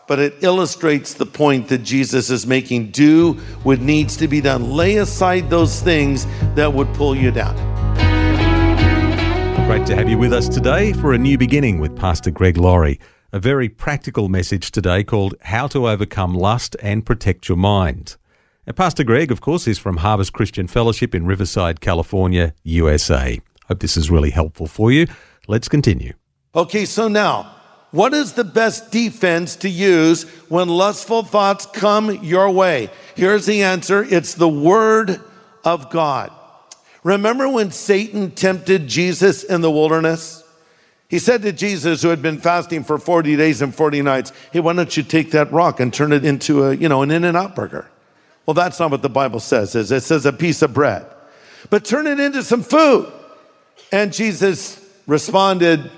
but 0.07 0.19
it 0.19 0.43
illustrates 0.43 1.13
the 1.13 1.25
point 1.25 1.67
that 1.69 1.79
Jesus 1.79 2.29
is 2.29 2.45
making. 2.45 2.91
Do 2.91 3.33
what 3.63 3.79
needs 3.79 4.15
to 4.17 4.27
be 4.27 4.41
done. 4.41 4.71
Lay 4.71 4.97
aside 4.97 5.49
those 5.49 5.81
things 5.81 6.25
that 6.55 6.73
would 6.73 6.93
pull 6.93 7.15
you 7.15 7.31
down. 7.31 7.55
Great 9.67 9.85
to 9.87 9.95
have 9.95 10.07
you 10.07 10.17
with 10.17 10.31
us 10.31 10.47
today 10.47 10.93
for 10.93 11.13
a 11.13 11.17
new 11.17 11.37
beginning 11.37 11.79
with 11.79 11.95
Pastor 11.95 12.29
Greg 12.29 12.57
Laurie. 12.57 12.99
A 13.33 13.39
very 13.39 13.67
practical 13.67 14.29
message 14.29 14.71
today 14.71 15.03
called 15.03 15.33
How 15.41 15.67
to 15.67 15.89
Overcome 15.89 16.35
Lust 16.35 16.75
and 16.81 17.05
Protect 17.05 17.49
Your 17.49 17.57
Mind. 17.57 18.15
And 18.67 18.75
Pastor 18.75 19.03
Greg, 19.03 19.31
of 19.31 19.41
course, 19.41 19.67
is 19.67 19.77
from 19.77 19.97
Harvest 19.97 20.33
Christian 20.33 20.67
Fellowship 20.67 21.13
in 21.13 21.25
Riverside, 21.25 21.81
California, 21.81 22.53
USA. 22.63 23.41
Hope 23.67 23.79
this 23.79 23.97
is 23.97 24.11
really 24.11 24.29
helpful 24.29 24.67
for 24.67 24.91
you. 24.91 25.07
Let's 25.47 25.67
continue. 25.67 26.13
Okay, 26.55 26.85
so 26.85 27.07
now, 27.07 27.55
what 27.91 28.13
is 28.13 28.33
the 28.33 28.43
best 28.43 28.91
defense 28.91 29.55
to 29.57 29.69
use 29.69 30.23
when 30.49 30.67
lustful 30.67 31.23
thoughts 31.23 31.65
come 31.65 32.23
your 32.23 32.49
way? 32.49 32.89
Here's 33.15 33.45
the 33.45 33.63
answer 33.63 34.03
it's 34.03 34.33
the 34.33 34.49
Word 34.49 35.21
of 35.63 35.89
God. 35.89 36.31
Remember 37.03 37.47
when 37.47 37.71
Satan 37.71 38.31
tempted 38.31 38.87
Jesus 38.87 39.43
in 39.43 39.61
the 39.61 39.71
wilderness? 39.71 40.43
He 41.07 41.19
said 41.19 41.43
to 41.43 41.53
Jesus, 41.53 42.01
who 42.01 42.09
had 42.09 42.21
been 42.21 42.39
fasting 42.39 42.83
for 42.83 42.97
40 42.97 43.35
days 43.35 43.61
and 43.61 43.73
40 43.73 44.01
nights, 44.01 44.33
Hey, 44.51 44.59
why 44.59 44.73
don't 44.73 44.97
you 44.97 45.03
take 45.03 45.31
that 45.31 45.51
rock 45.51 45.79
and 45.79 45.93
turn 45.93 46.11
it 46.11 46.25
into 46.25 46.65
a, 46.65 46.75
you 46.75 46.89
know, 46.89 47.03
an 47.03 47.11
In-N-Out 47.11 47.55
burger? 47.55 47.89
Well, 48.45 48.55
that's 48.55 48.79
not 48.79 48.91
what 48.91 49.01
the 49.01 49.09
Bible 49.09 49.39
says. 49.39 49.75
It 49.75 50.01
says 50.01 50.25
a 50.25 50.33
piece 50.33 50.61
of 50.61 50.73
bread. 50.73 51.05
But 51.69 51.85
turn 51.85 52.07
it 52.07 52.19
into 52.19 52.43
some 52.43 52.63
food. 52.63 53.11
And 53.91 54.11
Jesus 54.11 54.83
responded, 55.07 55.89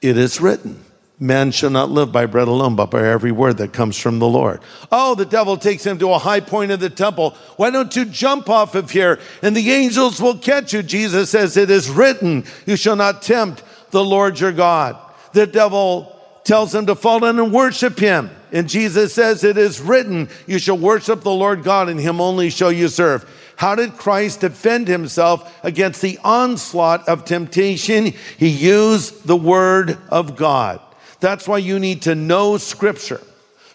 It 0.00 0.18
is 0.18 0.40
written, 0.40 0.82
man 1.22 1.52
shall 1.52 1.70
not 1.70 1.90
live 1.90 2.10
by 2.10 2.26
bread 2.26 2.48
alone, 2.48 2.74
but 2.74 2.90
by 2.90 3.06
every 3.06 3.32
word 3.32 3.58
that 3.58 3.72
comes 3.72 3.96
from 3.96 4.18
the 4.18 4.26
Lord. 4.26 4.60
Oh, 4.90 5.14
the 5.14 5.24
devil 5.24 5.56
takes 5.56 5.86
him 5.86 5.98
to 6.00 6.12
a 6.12 6.18
high 6.18 6.40
point 6.40 6.72
of 6.72 6.80
the 6.80 6.90
temple. 6.90 7.30
Why 7.56 7.70
don't 7.70 7.94
you 7.94 8.04
jump 8.04 8.50
off 8.50 8.74
of 8.74 8.90
here 8.90 9.20
and 9.40 9.56
the 9.56 9.70
angels 9.70 10.20
will 10.20 10.36
catch 10.36 10.72
you? 10.72 10.82
Jesus 10.82 11.30
says, 11.30 11.56
It 11.56 11.70
is 11.70 11.88
written, 11.88 12.44
You 12.66 12.76
shall 12.76 12.96
not 12.96 13.22
tempt 13.22 13.62
the 13.90 14.04
Lord 14.04 14.40
your 14.40 14.52
God. 14.52 14.98
The 15.32 15.46
devil 15.46 16.18
tells 16.44 16.74
him 16.74 16.86
to 16.86 16.96
fall 16.96 17.20
down 17.20 17.38
and 17.38 17.52
worship 17.52 17.98
him. 17.98 18.30
And 18.50 18.68
Jesus 18.68 19.14
says, 19.14 19.44
It 19.44 19.56
is 19.56 19.80
written, 19.80 20.28
You 20.46 20.58
shall 20.58 20.76
worship 20.76 21.22
the 21.22 21.30
Lord 21.30 21.62
God, 21.62 21.88
and 21.88 22.00
him 22.00 22.20
only 22.20 22.50
shall 22.50 22.72
you 22.72 22.88
serve. 22.88 23.24
How 23.56 23.76
did 23.76 23.96
Christ 23.96 24.40
defend 24.40 24.88
himself 24.88 25.56
against 25.62 26.02
the 26.02 26.18
onslaught 26.24 27.08
of 27.08 27.24
temptation? 27.24 28.12
He 28.36 28.48
used 28.48 29.24
the 29.24 29.36
word 29.36 29.98
of 30.08 30.34
God. 30.36 30.80
That's 31.22 31.46
why 31.46 31.58
you 31.58 31.78
need 31.78 32.02
to 32.02 32.16
know 32.16 32.56
scripture. 32.56 33.20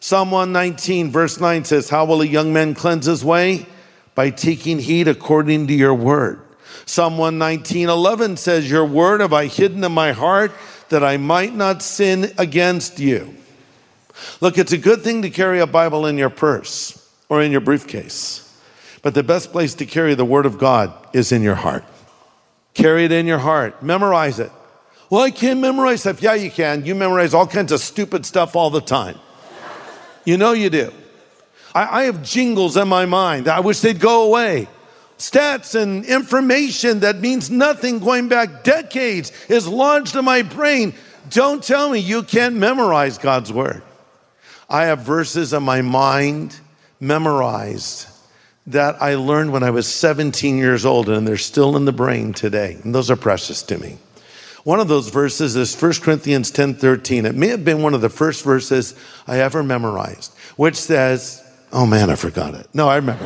Psalm 0.01 0.31
119, 0.31 1.11
verse 1.11 1.39
9 1.39 1.63
says, 1.63 1.89
How 1.89 2.03
will 2.03 2.21
a 2.21 2.25
young 2.25 2.51
man 2.51 2.75
cleanse 2.75 3.05
his 3.05 3.23
way? 3.23 3.65
By 4.15 4.31
taking 4.31 4.79
heed 4.79 5.07
according 5.07 5.67
to 5.67 5.73
your 5.73 5.93
word. 5.93 6.41
Psalm 6.85 7.17
119, 7.17 7.87
11 7.87 8.35
says, 8.35 8.69
Your 8.69 8.83
word 8.83 9.21
have 9.21 9.31
I 9.31 9.45
hidden 9.45 9.81
in 9.85 9.93
my 9.93 10.11
heart 10.11 10.51
that 10.89 11.05
I 11.05 11.15
might 11.15 11.55
not 11.55 11.81
sin 11.81 12.33
against 12.37 12.99
you. 12.99 13.33
Look, 14.41 14.57
it's 14.57 14.73
a 14.73 14.77
good 14.77 15.01
thing 15.01 15.21
to 15.21 15.29
carry 15.29 15.61
a 15.61 15.67
Bible 15.67 16.05
in 16.05 16.17
your 16.17 16.29
purse 16.29 17.09
or 17.29 17.41
in 17.41 17.53
your 17.53 17.61
briefcase. 17.61 18.43
But 19.01 19.13
the 19.13 19.23
best 19.23 19.53
place 19.53 19.73
to 19.75 19.85
carry 19.85 20.15
the 20.15 20.25
Word 20.25 20.45
of 20.45 20.57
God 20.57 20.93
is 21.13 21.31
in 21.31 21.43
your 21.43 21.55
heart. 21.55 21.85
Carry 22.73 23.05
it 23.05 23.13
in 23.13 23.25
your 23.25 23.39
heart, 23.39 23.81
memorize 23.81 24.37
it. 24.37 24.51
Well, 25.09 25.21
I 25.21 25.31
can't 25.31 25.59
memorize 25.61 26.01
stuff. 26.01 26.21
Yeah, 26.21 26.33
you 26.33 26.51
can. 26.51 26.85
You 26.85 26.93
memorize 26.93 27.33
all 27.33 27.47
kinds 27.47 27.71
of 27.71 27.79
stupid 27.79 28.25
stuff 28.25 28.55
all 28.55 28.69
the 28.69 28.81
time. 28.81 29.17
You 30.25 30.37
know 30.37 30.51
you 30.51 30.69
do. 30.69 30.91
I, 31.73 32.01
I 32.01 32.03
have 32.03 32.23
jingles 32.23 32.75
in 32.75 32.87
my 32.87 33.05
mind. 33.05 33.47
I 33.47 33.61
wish 33.61 33.79
they'd 33.79 33.99
go 33.99 34.25
away. 34.25 34.67
Stats 35.17 35.73
and 35.79 36.05
information 36.05 36.99
that 36.99 37.19
means 37.19 37.49
nothing 37.49 37.99
going 37.99 38.27
back 38.27 38.63
decades 38.63 39.31
is 39.47 39.67
lodged 39.67 40.15
in 40.15 40.25
my 40.25 40.41
brain. 40.41 40.93
Don't 41.29 41.63
tell 41.63 41.89
me 41.89 41.99
you 41.99 42.23
can't 42.23 42.55
memorize 42.55 43.17
God's 43.17 43.51
Word. 43.51 43.81
I 44.69 44.85
have 44.85 44.99
verses 44.99 45.53
in 45.53 45.63
my 45.63 45.81
mind 45.81 46.59
memorized 46.99 48.07
that 48.67 49.01
I 49.01 49.15
learned 49.15 49.53
when 49.53 49.63
I 49.63 49.69
was 49.69 49.87
17 49.87 50.57
years 50.57 50.85
old, 50.85 51.07
and 51.07 51.25
they're 51.25 51.37
still 51.37 51.77
in 51.77 51.85
the 51.85 51.93
brain 51.93 52.33
today. 52.33 52.77
And 52.83 52.93
those 52.93 53.09
are 53.09 53.15
precious 53.15 53.63
to 53.63 53.77
me. 53.77 53.97
One 54.67 54.81
of 54.81 54.89
those 54.89 55.07
verses 55.07 55.55
is 55.55 55.81
1 55.81 55.93
Corinthians 56.01 56.51
10 56.51 56.73
13. 56.73 57.25
It 57.25 57.35
may 57.35 57.47
have 57.47 57.63
been 57.63 57.81
one 57.81 57.93
of 57.93 58.01
the 58.01 58.09
first 58.09 58.43
verses 58.43 58.95
I 59.25 59.39
ever 59.39 59.63
memorized, 59.63 60.33
which 60.57 60.75
says, 60.75 61.41
Oh 61.71 61.85
man, 61.85 62.09
I 62.09 62.15
forgot 62.15 62.53
it. 62.53 62.67
No, 62.73 62.89
I 62.89 62.97
remember. 62.97 63.23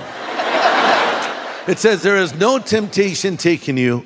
it 1.68 1.80
says, 1.80 2.04
There 2.04 2.18
is 2.18 2.36
no 2.36 2.60
temptation 2.60 3.38
taking 3.38 3.76
you, 3.76 4.06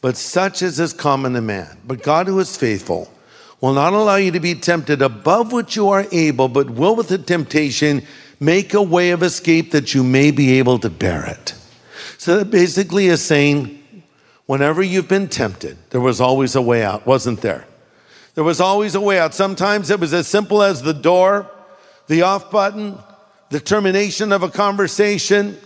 but 0.00 0.16
such 0.16 0.62
as 0.62 0.80
is 0.80 0.92
common 0.92 1.34
to 1.34 1.40
man. 1.40 1.78
But 1.86 2.02
God, 2.02 2.26
who 2.26 2.40
is 2.40 2.56
faithful, 2.56 3.08
will 3.60 3.74
not 3.74 3.92
allow 3.92 4.16
you 4.16 4.32
to 4.32 4.40
be 4.40 4.56
tempted 4.56 5.00
above 5.00 5.52
what 5.52 5.76
you 5.76 5.90
are 5.90 6.06
able, 6.10 6.48
but 6.48 6.70
will 6.70 6.96
with 6.96 7.06
the 7.06 7.18
temptation 7.18 8.02
make 8.40 8.74
a 8.74 8.82
way 8.82 9.12
of 9.12 9.22
escape 9.22 9.70
that 9.70 9.94
you 9.94 10.02
may 10.02 10.32
be 10.32 10.58
able 10.58 10.80
to 10.80 10.90
bear 10.90 11.24
it. 11.24 11.54
So 12.18 12.38
that 12.38 12.50
basically 12.50 13.06
is 13.06 13.22
saying, 13.22 13.83
whenever 14.46 14.82
you've 14.82 15.08
been 15.08 15.28
tempted, 15.28 15.76
there 15.90 16.00
was 16.00 16.20
always 16.20 16.54
a 16.54 16.62
way 16.62 16.82
out, 16.82 17.06
wasn't 17.06 17.40
there? 17.40 17.66
There 18.34 18.44
was 18.44 18.60
always 18.60 18.94
a 18.94 19.00
way 19.00 19.18
out. 19.18 19.34
Sometimes 19.34 19.90
it 19.90 20.00
was 20.00 20.12
as 20.12 20.26
simple 20.26 20.62
as 20.62 20.82
the 20.82 20.92
door, 20.92 21.50
the 22.08 22.22
off 22.22 22.50
button, 22.50 22.98
the 23.50 23.60
termination 23.60 24.32
of 24.32 24.42
a 24.42 24.50
conversation, 24.50 25.56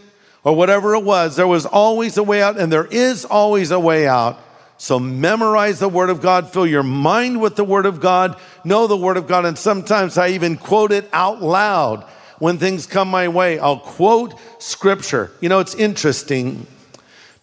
or 0.45 0.55
whatever 0.55 0.95
it 0.95 1.05
was. 1.05 1.37
There 1.37 1.47
was 1.47 1.67
always 1.67 2.17
a 2.17 2.23
way 2.23 2.43
out, 2.43 2.59
and 2.59 2.71
there 2.71 2.87
is 2.87 3.25
always 3.25 3.71
a 3.71 3.81
way 3.81 4.07
out. 4.07 4.39
So 4.77 5.01
memorize 5.01 5.81
the 5.81 5.89
Word 5.89 6.11
of 6.11 6.21
God, 6.21 6.53
fill 6.53 6.67
your 6.67 6.85
mind 6.85 7.41
with 7.41 7.57
the 7.57 7.65
Word 7.65 7.87
of 7.87 8.01
God, 8.01 8.39
know 8.65 8.87
the 8.87 8.97
Word 8.97 9.17
of 9.17 9.27
God, 9.27 9.45
and 9.45 9.59
sometimes 9.59 10.17
I 10.17 10.29
even 10.29 10.57
quote 10.57 10.93
it 10.93 11.09
out 11.13 11.43
loud 11.43 12.05
when 12.39 12.59
things 12.59 12.87
come 12.87 13.09
my 13.09 13.27
way. 13.27 13.59
I'll 13.59 13.81
quote 13.81 14.39
Scripture. 14.59 15.33
You 15.41 15.49
know, 15.49 15.59
it's 15.59 15.75
interesting 15.75 16.67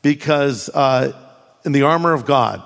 because 0.02 0.70
uh, 0.70 1.12
in 1.66 1.72
the 1.72 1.82
armor 1.82 2.14
of 2.14 2.26
God, 2.26 2.62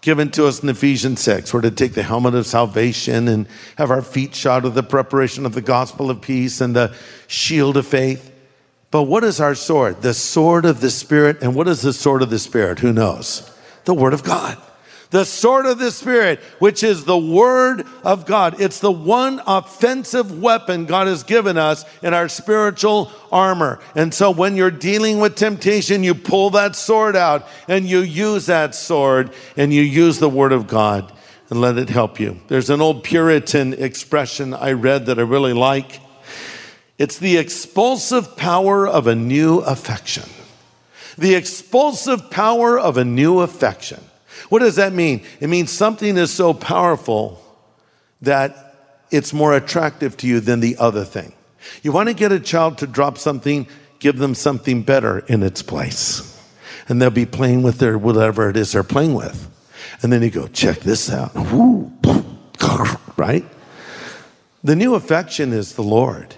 given 0.00 0.30
to 0.32 0.46
us 0.46 0.62
in 0.62 0.68
Ephesians 0.68 1.20
6. 1.20 1.54
We're 1.54 1.60
to 1.62 1.70
take 1.70 1.94
the 1.94 2.02
helmet 2.02 2.34
of 2.34 2.46
salvation 2.46 3.28
and 3.28 3.46
have 3.76 3.90
our 3.90 4.02
feet 4.02 4.34
shod 4.34 4.64
with 4.64 4.74
the 4.74 4.82
preparation 4.82 5.46
of 5.46 5.54
the 5.54 5.60
gospel 5.62 6.10
of 6.10 6.20
peace 6.20 6.60
and 6.60 6.74
the 6.74 6.94
shield 7.26 7.76
of 7.76 7.86
faith. 7.86 8.30
But 8.90 9.04
what 9.04 9.24
is 9.24 9.40
our 9.40 9.54
sword? 9.54 10.02
The 10.02 10.12
sword 10.12 10.64
of 10.64 10.80
the 10.80 10.90
Spirit. 10.90 11.38
And 11.40 11.54
what 11.54 11.68
is 11.68 11.80
the 11.80 11.92
sword 11.92 12.20
of 12.20 12.30
the 12.30 12.38
Spirit? 12.38 12.80
Who 12.80 12.92
knows? 12.92 13.50
The 13.84 13.94
Word 13.94 14.12
of 14.12 14.22
God. 14.22 14.60
The 15.12 15.24
sword 15.26 15.66
of 15.66 15.78
the 15.78 15.90
Spirit, 15.90 16.40
which 16.58 16.82
is 16.82 17.04
the 17.04 17.18
Word 17.18 17.86
of 18.02 18.24
God. 18.24 18.60
It's 18.62 18.80
the 18.80 18.90
one 18.90 19.42
offensive 19.46 20.40
weapon 20.40 20.86
God 20.86 21.06
has 21.06 21.22
given 21.22 21.58
us 21.58 21.84
in 22.02 22.14
our 22.14 22.30
spiritual 22.30 23.12
armor. 23.30 23.78
And 23.94 24.14
so 24.14 24.30
when 24.30 24.56
you're 24.56 24.70
dealing 24.70 25.20
with 25.20 25.36
temptation, 25.36 26.02
you 26.02 26.14
pull 26.14 26.48
that 26.50 26.76
sword 26.76 27.14
out 27.14 27.46
and 27.68 27.86
you 27.86 27.98
use 27.98 28.46
that 28.46 28.74
sword 28.74 29.32
and 29.54 29.72
you 29.72 29.82
use 29.82 30.18
the 30.18 30.30
Word 30.30 30.52
of 30.52 30.66
God 30.66 31.12
and 31.50 31.60
let 31.60 31.76
it 31.76 31.90
help 31.90 32.18
you. 32.18 32.40
There's 32.48 32.70
an 32.70 32.80
old 32.80 33.04
Puritan 33.04 33.74
expression 33.74 34.54
I 34.54 34.72
read 34.72 35.04
that 35.06 35.18
I 35.18 35.22
really 35.22 35.52
like. 35.52 36.00
It's 36.96 37.18
the 37.18 37.36
expulsive 37.36 38.38
power 38.38 38.88
of 38.88 39.06
a 39.06 39.14
new 39.14 39.58
affection. 39.58 40.30
The 41.18 41.34
expulsive 41.34 42.30
power 42.30 42.78
of 42.78 42.96
a 42.96 43.04
new 43.04 43.40
affection. 43.40 44.02
What 44.52 44.58
does 44.58 44.76
that 44.76 44.92
mean? 44.92 45.24
It 45.40 45.48
means 45.48 45.70
something 45.70 46.18
is 46.18 46.30
so 46.30 46.52
powerful 46.52 47.42
that 48.20 48.76
it's 49.10 49.32
more 49.32 49.56
attractive 49.56 50.14
to 50.18 50.26
you 50.26 50.40
than 50.40 50.60
the 50.60 50.76
other 50.76 51.06
thing. 51.06 51.32
You 51.82 51.90
want 51.90 52.10
to 52.10 52.14
get 52.14 52.32
a 52.32 52.38
child 52.38 52.76
to 52.78 52.86
drop 52.86 53.16
something, 53.16 53.66
give 53.98 54.18
them 54.18 54.34
something 54.34 54.82
better 54.82 55.20
in 55.20 55.42
its 55.42 55.62
place. 55.62 56.38
And 56.86 57.00
they'll 57.00 57.08
be 57.08 57.24
playing 57.24 57.62
with 57.62 57.78
their 57.78 57.96
whatever 57.96 58.50
it 58.50 58.58
is 58.58 58.72
they're 58.72 58.82
playing 58.82 59.14
with. 59.14 59.48
And 60.02 60.12
then 60.12 60.20
you 60.20 60.28
go, 60.28 60.48
check 60.48 60.80
this 60.80 61.10
out. 61.10 61.32
Right? 63.16 63.46
The 64.62 64.76
new 64.76 64.94
affection 64.96 65.54
is 65.54 65.76
the 65.76 65.82
Lord. 65.82 66.34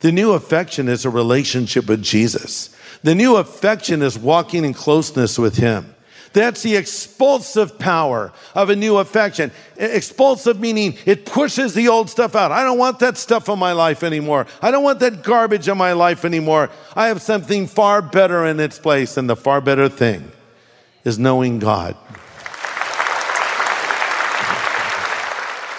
The 0.00 0.10
new 0.10 0.32
affection 0.32 0.88
is 0.88 1.04
a 1.04 1.10
relationship 1.10 1.86
with 1.86 2.02
Jesus. 2.02 2.74
The 3.02 3.14
new 3.14 3.36
affection 3.36 4.00
is 4.00 4.18
walking 4.18 4.64
in 4.64 4.72
closeness 4.72 5.38
with 5.38 5.58
Him. 5.58 5.94
That's 6.32 6.62
the 6.62 6.76
expulsive 6.76 7.78
power 7.78 8.32
of 8.54 8.70
a 8.70 8.76
new 8.76 8.96
affection. 8.96 9.50
Expulsive 9.76 10.58
meaning 10.58 10.96
it 11.04 11.26
pushes 11.26 11.74
the 11.74 11.88
old 11.88 12.08
stuff 12.08 12.34
out. 12.34 12.52
I 12.52 12.64
don't 12.64 12.78
want 12.78 13.00
that 13.00 13.18
stuff 13.18 13.48
in 13.48 13.58
my 13.58 13.72
life 13.72 14.02
anymore. 14.02 14.46
I 14.60 14.70
don't 14.70 14.82
want 14.82 15.00
that 15.00 15.22
garbage 15.22 15.68
in 15.68 15.76
my 15.76 15.92
life 15.92 16.24
anymore. 16.24 16.70
I 16.96 17.08
have 17.08 17.20
something 17.20 17.66
far 17.66 18.00
better 18.00 18.46
in 18.46 18.60
its 18.60 18.78
place, 18.78 19.16
and 19.16 19.28
the 19.28 19.36
far 19.36 19.60
better 19.60 19.88
thing 19.88 20.32
is 21.04 21.18
knowing 21.18 21.58
God. 21.58 21.96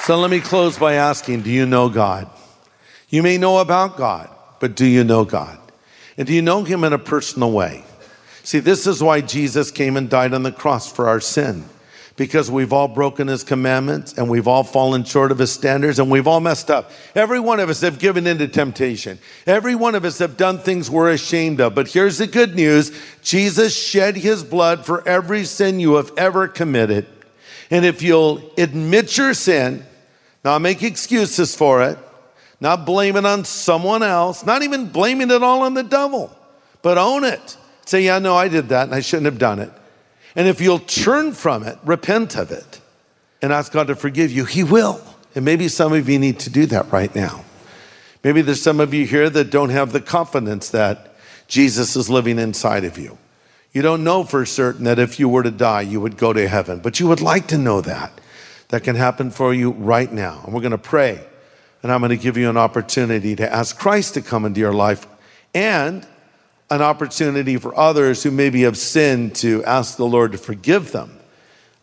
So 0.03 0.19
let 0.19 0.29
me 0.29 0.41
close 0.41 0.77
by 0.77 0.95
asking 0.95 1.43
Do 1.43 1.49
you 1.49 1.65
know 1.65 1.87
God? 1.87 2.29
You 3.09 3.23
may 3.23 3.37
know 3.37 3.59
about 3.59 3.95
God, 3.95 4.29
but 4.59 4.75
do 4.75 4.85
you 4.85 5.03
know 5.03 5.23
God? 5.23 5.57
And 6.17 6.27
do 6.27 6.33
you 6.33 6.41
know 6.41 6.63
Him 6.63 6.83
in 6.83 6.93
a 6.93 6.99
personal 6.99 7.51
way? 7.51 7.85
See, 8.43 8.59
this 8.59 8.85
is 8.85 9.01
why 9.01 9.21
Jesus 9.21 9.71
came 9.71 9.97
and 9.97 10.09
died 10.09 10.33
on 10.33 10.43
the 10.43 10.51
cross 10.51 10.91
for 10.91 11.07
our 11.07 11.19
sin. 11.19 11.65
because 12.15 12.51
we've 12.51 12.71
all 12.73 12.87
broken 12.87 13.27
his 13.27 13.43
commandments 13.43 14.13
and 14.13 14.29
we've 14.29 14.47
all 14.47 14.63
fallen 14.63 15.03
short 15.03 15.31
of 15.31 15.39
his 15.39 15.51
standards 15.51 15.97
and 15.97 16.11
we've 16.11 16.27
all 16.27 16.39
messed 16.39 16.69
up. 16.69 16.91
Every 17.15 17.39
one 17.39 17.59
of 17.59 17.69
us 17.69 17.81
have 17.81 17.97
given 17.97 18.27
into 18.27 18.47
temptation. 18.47 19.17
Every 19.47 19.73
one 19.73 19.95
of 19.95 20.05
us 20.05 20.19
have 20.19 20.37
done 20.37 20.59
things 20.59 20.89
we're 20.89 21.11
ashamed 21.11 21.59
of. 21.59 21.73
But 21.73 21.87
here's 21.87 22.19
the 22.19 22.27
good 22.27 22.55
news. 22.55 22.91
Jesus 23.23 23.75
shed 23.75 24.15
his 24.15 24.43
blood 24.43 24.85
for 24.85 25.07
every 25.07 25.43
sin 25.43 25.79
you 25.79 25.95
have 25.95 26.11
ever 26.15 26.47
committed. 26.47 27.07
And 27.71 27.83
if 27.83 28.03
you'll 28.03 28.51
admit 28.57 29.17
your 29.17 29.33
sin, 29.33 29.83
not 30.43 30.61
make 30.61 30.83
excuses 30.83 31.55
for 31.55 31.81
it, 31.81 31.97
not 32.59 32.85
blame 32.85 33.15
it 33.15 33.25
on 33.25 33.43
someone 33.43 34.03
else, 34.03 34.45
not 34.45 34.61
even 34.61 34.89
blaming 34.89 35.31
it 35.31 35.41
all 35.41 35.63
on 35.63 35.73
the 35.73 35.83
devil, 35.83 36.35
but 36.83 36.99
own 36.99 37.23
it. 37.23 37.57
Say, 37.85 38.03
yeah, 38.03 38.19
no, 38.19 38.35
I 38.35 38.47
did 38.47 38.69
that 38.69 38.85
and 38.85 38.95
I 38.95 39.01
shouldn't 39.01 39.25
have 39.25 39.39
done 39.39 39.59
it. 39.59 39.71
And 40.35 40.47
if 40.47 40.61
you'll 40.61 40.79
turn 40.79 41.33
from 41.33 41.63
it, 41.63 41.77
repent 41.83 42.35
of 42.35 42.51
it, 42.51 42.81
and 43.41 43.51
ask 43.51 43.71
God 43.71 43.87
to 43.87 43.95
forgive 43.95 44.31
you, 44.31 44.45
He 44.45 44.63
will. 44.63 45.01
And 45.35 45.45
maybe 45.45 45.67
some 45.67 45.93
of 45.93 46.07
you 46.07 46.19
need 46.19 46.39
to 46.39 46.49
do 46.49 46.65
that 46.67 46.91
right 46.91 47.13
now. 47.13 47.43
Maybe 48.23 48.41
there's 48.41 48.61
some 48.61 48.79
of 48.79 48.93
you 48.93 49.05
here 49.05 49.29
that 49.29 49.49
don't 49.49 49.69
have 49.69 49.91
the 49.91 50.01
confidence 50.01 50.69
that 50.69 51.13
Jesus 51.47 51.95
is 51.95 52.09
living 52.09 52.39
inside 52.39 52.85
of 52.85 52.97
you. 52.97 53.17
You 53.73 53.81
don't 53.81 54.03
know 54.03 54.23
for 54.23 54.45
certain 54.45 54.85
that 54.85 54.99
if 54.99 55.19
you 55.19 55.27
were 55.27 55.43
to 55.43 55.51
die, 55.51 55.81
you 55.81 55.99
would 55.99 56.17
go 56.17 56.31
to 56.31 56.47
heaven, 56.47 56.79
but 56.79 56.99
you 56.99 57.07
would 57.07 57.21
like 57.21 57.47
to 57.47 57.57
know 57.57 57.81
that. 57.81 58.21
That 58.69 58.83
can 58.83 58.95
happen 58.95 59.29
for 59.29 59.53
you 59.53 59.71
right 59.71 60.11
now. 60.11 60.41
And 60.45 60.53
we're 60.53 60.61
going 60.61 60.71
to 60.71 60.77
pray, 60.77 61.23
and 61.83 61.91
I'm 61.91 61.99
going 61.99 62.09
to 62.09 62.17
give 62.17 62.37
you 62.37 62.49
an 62.49 62.57
opportunity 62.57 63.35
to 63.35 63.53
ask 63.53 63.77
Christ 63.77 64.13
to 64.15 64.21
come 64.21 64.45
into 64.45 64.59
your 64.59 64.73
life 64.73 65.05
and 65.53 66.07
an 66.73 66.81
opportunity 66.81 67.57
for 67.57 67.77
others 67.77 68.23
who 68.23 68.31
maybe 68.31 68.63
have 68.63 68.77
sinned 68.77 69.35
to 69.35 69.63
ask 69.63 69.95
the 69.95 70.07
Lord 70.07 70.31
to 70.31 70.39
forgive 70.39 70.91
them. 70.91 71.19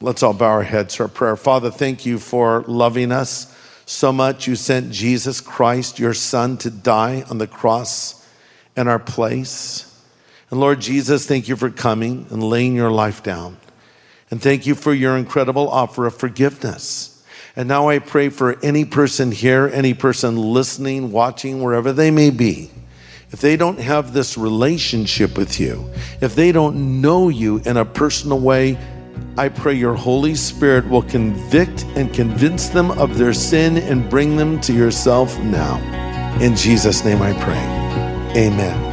Let's 0.01 0.23
all 0.23 0.35
bow 0.35 0.47
our 0.47 0.63
heads 0.65 0.97
for 0.97 1.07
prayer. 1.07 1.37
Father, 1.37 1.71
thank 1.71 2.05
you 2.05 2.19
for 2.19 2.65
loving 2.67 3.13
us 3.13 3.57
so 3.87 4.13
much. 4.13 4.49
You 4.49 4.57
sent 4.57 4.91
Jesus 4.91 5.41
Christ, 5.41 6.01
your 6.01 6.13
Son, 6.13 6.57
to 6.59 6.71
die 6.71 7.23
on 7.31 7.39
the 7.39 7.47
cross 7.47 8.27
in 8.77 8.89
our 8.89 8.99
place. 8.99 9.87
And 10.51 10.59
Lord 10.59 10.81
Jesus, 10.81 11.25
thank 11.25 11.47
you 11.47 11.55
for 11.55 11.71
coming 11.71 12.27
and 12.31 12.43
laying 12.43 12.75
your 12.75 12.91
life 12.91 13.23
down. 13.23 13.59
And 14.29 14.43
thank 14.43 14.67
you 14.67 14.75
for 14.75 14.93
your 14.93 15.17
incredible 15.17 15.69
offer 15.69 16.07
of 16.07 16.17
forgiveness. 16.17 17.25
And 17.55 17.69
now 17.69 17.89
I 17.89 18.01
pray 18.01 18.29
for 18.29 18.59
any 18.61 18.85
person 18.85 19.31
here, 19.31 19.71
any 19.73 19.95
person 19.95 20.37
listening, 20.37 21.13
watching, 21.13 21.63
wherever 21.63 21.93
they 21.93 22.11
may 22.11 22.31
be 22.31 22.71
if 23.33 23.41
they 23.41 23.57
don't 23.57 23.79
have 23.79 24.13
this 24.13 24.37
relationship 24.37 25.39
with 25.39 25.61
you, 25.61 25.89
if 26.21 26.35
they 26.35 26.53
don't 26.53 27.01
know 27.01 27.29
you 27.29 27.59
in 27.65 27.77
a 27.77 27.85
personal 27.85 28.41
way, 28.41 28.79
I 29.39 29.49
pray 29.49 29.75
your 29.75 29.95
Holy 29.95 30.35
Spirit 30.35 30.89
will 30.89 31.03
convict 31.03 31.85
and 31.95 32.13
convince 32.13 32.69
them 32.69 32.91
of 32.93 33.17
their 33.17 33.33
sin 33.33 33.79
and 33.79 34.11
bring 34.11 34.37
them 34.37 34.61
to 34.63 34.73
yourself 34.73 35.39
now. 35.39 35.79
In 36.41 36.57
Jesus' 36.57 37.05
name 37.05 37.23
I 37.23 37.33
pray. 37.35 38.43
Amen. 38.47 38.90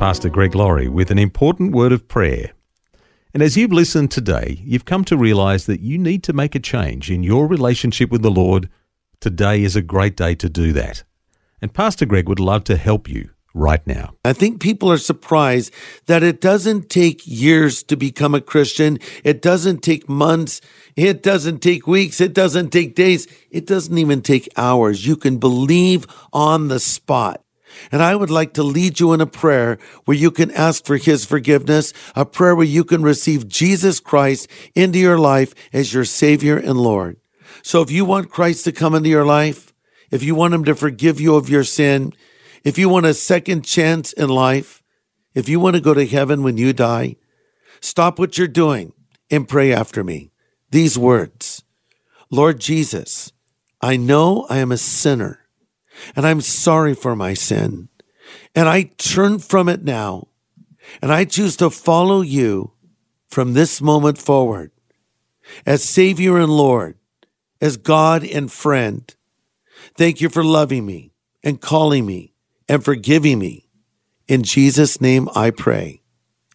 Pastor 0.00 0.30
Greg 0.30 0.54
Laurie 0.54 0.88
with 0.88 1.10
an 1.10 1.18
important 1.18 1.72
word 1.72 1.92
of 1.92 2.08
prayer. 2.08 2.52
And 3.34 3.42
as 3.42 3.58
you've 3.58 3.70
listened 3.70 4.10
today, 4.10 4.62
you've 4.64 4.86
come 4.86 5.04
to 5.04 5.14
realize 5.14 5.66
that 5.66 5.80
you 5.80 5.98
need 5.98 6.22
to 6.22 6.32
make 6.32 6.54
a 6.54 6.58
change 6.58 7.10
in 7.10 7.22
your 7.22 7.46
relationship 7.46 8.10
with 8.10 8.22
the 8.22 8.30
Lord. 8.30 8.70
Today 9.20 9.62
is 9.62 9.76
a 9.76 9.82
great 9.82 10.16
day 10.16 10.34
to 10.36 10.48
do 10.48 10.72
that. 10.72 11.04
And 11.60 11.74
Pastor 11.74 12.06
Greg 12.06 12.30
would 12.30 12.40
love 12.40 12.64
to 12.64 12.78
help 12.78 13.10
you 13.10 13.28
right 13.52 13.86
now. 13.86 14.14
I 14.24 14.32
think 14.32 14.58
people 14.58 14.90
are 14.90 14.96
surprised 14.96 15.70
that 16.06 16.22
it 16.22 16.40
doesn't 16.40 16.88
take 16.88 17.20
years 17.26 17.82
to 17.82 17.94
become 17.94 18.34
a 18.34 18.40
Christian. 18.40 18.98
It 19.22 19.42
doesn't 19.42 19.82
take 19.82 20.08
months. 20.08 20.62
It 20.96 21.22
doesn't 21.22 21.58
take 21.58 21.86
weeks. 21.86 22.22
It 22.22 22.32
doesn't 22.32 22.70
take 22.70 22.94
days. 22.94 23.26
It 23.50 23.66
doesn't 23.66 23.98
even 23.98 24.22
take 24.22 24.48
hours. 24.56 25.06
You 25.06 25.16
can 25.16 25.36
believe 25.36 26.06
on 26.32 26.68
the 26.68 26.80
spot. 26.80 27.44
And 27.92 28.02
I 28.02 28.16
would 28.16 28.30
like 28.30 28.54
to 28.54 28.62
lead 28.62 29.00
you 29.00 29.12
in 29.12 29.20
a 29.20 29.26
prayer 29.26 29.78
where 30.04 30.16
you 30.16 30.30
can 30.30 30.50
ask 30.52 30.84
for 30.84 30.96
his 30.96 31.24
forgiveness, 31.24 31.92
a 32.14 32.24
prayer 32.24 32.54
where 32.54 32.66
you 32.66 32.84
can 32.84 33.02
receive 33.02 33.48
Jesus 33.48 34.00
Christ 34.00 34.48
into 34.74 34.98
your 34.98 35.18
life 35.18 35.54
as 35.72 35.92
your 35.92 36.04
Savior 36.04 36.56
and 36.56 36.78
Lord. 36.78 37.16
So 37.62 37.82
if 37.82 37.90
you 37.90 38.04
want 38.04 38.30
Christ 38.30 38.64
to 38.64 38.72
come 38.72 38.94
into 38.94 39.08
your 39.08 39.26
life, 39.26 39.72
if 40.10 40.22
you 40.22 40.34
want 40.34 40.54
him 40.54 40.64
to 40.64 40.74
forgive 40.74 41.20
you 41.20 41.36
of 41.36 41.48
your 41.48 41.64
sin, 41.64 42.12
if 42.64 42.78
you 42.78 42.88
want 42.88 43.06
a 43.06 43.14
second 43.14 43.64
chance 43.64 44.12
in 44.12 44.28
life, 44.28 44.82
if 45.34 45.48
you 45.48 45.60
want 45.60 45.76
to 45.76 45.82
go 45.82 45.94
to 45.94 46.06
heaven 46.06 46.42
when 46.42 46.56
you 46.56 46.72
die, 46.72 47.16
stop 47.80 48.18
what 48.18 48.36
you're 48.36 48.48
doing 48.48 48.92
and 49.30 49.48
pray 49.48 49.72
after 49.72 50.02
me. 50.02 50.32
These 50.70 50.98
words 50.98 51.62
Lord 52.30 52.60
Jesus, 52.60 53.32
I 53.80 53.96
know 53.96 54.46
I 54.48 54.58
am 54.58 54.70
a 54.72 54.76
sinner 54.76 55.39
and 56.16 56.26
I'm 56.26 56.40
sorry 56.40 56.94
for 56.94 57.14
my 57.16 57.34
sin. 57.34 57.88
And 58.54 58.68
I 58.68 58.84
turn 58.98 59.38
from 59.38 59.68
it 59.68 59.82
now, 59.82 60.28
and 61.00 61.12
I 61.12 61.24
choose 61.24 61.56
to 61.56 61.70
follow 61.70 62.20
you 62.20 62.72
from 63.28 63.52
this 63.52 63.80
moment 63.80 64.18
forward 64.18 64.72
as 65.66 65.82
Savior 65.82 66.38
and 66.38 66.50
Lord, 66.50 66.96
as 67.60 67.76
God 67.76 68.24
and 68.24 68.50
friend. 68.50 69.14
Thank 69.96 70.20
you 70.20 70.28
for 70.28 70.44
loving 70.44 70.86
me 70.86 71.12
and 71.42 71.60
calling 71.60 72.06
me 72.06 72.34
and 72.68 72.84
forgiving 72.84 73.38
me. 73.38 73.68
In 74.28 74.42
Jesus' 74.42 75.00
name 75.00 75.28
I 75.34 75.50
pray. 75.50 76.02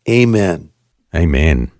Amen. 0.07 0.71
Amen. 1.13 1.71